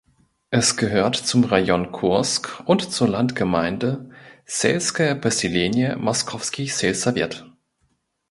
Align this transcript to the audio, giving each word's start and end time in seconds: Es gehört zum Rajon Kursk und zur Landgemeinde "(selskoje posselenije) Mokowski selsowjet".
Es 0.49 0.77
gehört 0.77 1.15
zum 1.15 1.43
Rajon 1.43 1.91
Kursk 1.91 2.63
und 2.65 2.91
zur 2.91 3.07
Landgemeinde 3.07 4.09
"(selskoje 4.47 5.13
posselenije) 5.13 5.95
Mokowski 5.95 6.65
selsowjet". 6.69 7.45